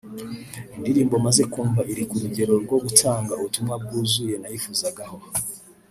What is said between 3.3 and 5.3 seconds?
ubutumwa bwuzuye nayifuzagaho